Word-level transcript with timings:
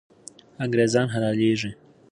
انګریزان 0.63 1.07
حلالېږي. 1.13 1.71